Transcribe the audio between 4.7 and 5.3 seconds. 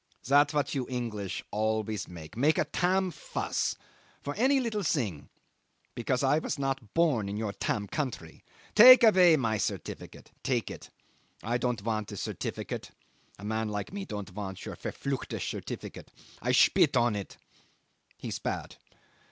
thing,